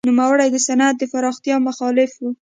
[0.09, 2.23] نوموړی د صنعت د پراختیا مخالف و.